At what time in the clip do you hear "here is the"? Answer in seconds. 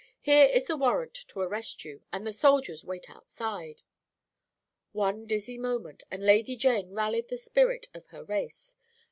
0.21-0.77